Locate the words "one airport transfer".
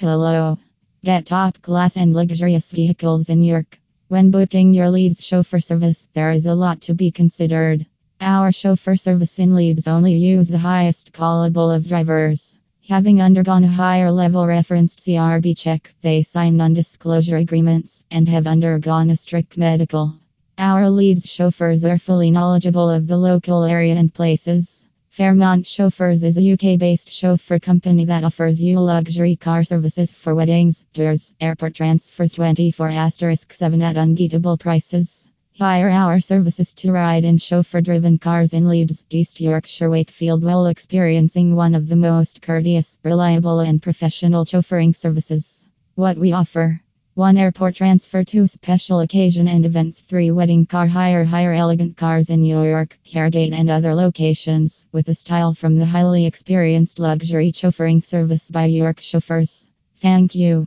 47.20-48.24